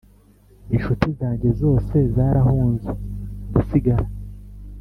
[0.73, 2.91] inshuti zanjye zose zarahunze
[3.49, 4.05] ndasigara